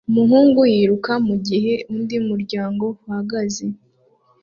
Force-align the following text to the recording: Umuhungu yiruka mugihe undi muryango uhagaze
Umuhungu 0.09 0.59
yiruka 0.73 1.11
mugihe 1.27 1.73
undi 1.93 2.15
muryango 2.29 2.85
uhagaze 3.05 3.65